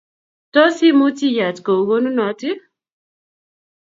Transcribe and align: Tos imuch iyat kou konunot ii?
Tos 0.53 0.77
imuch 0.89 1.21
iyat 1.29 1.57
kou 1.65 1.81
konunot 1.87 2.41
ii? 2.51 2.61